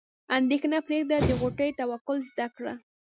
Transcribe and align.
اندیښنه 0.37 0.77
پرېږده 0.87 1.17
د 1.27 1.29
غوټۍ 1.41 1.69
توکل 1.79 2.17
زده 2.31 2.47
کړه. 2.55 2.73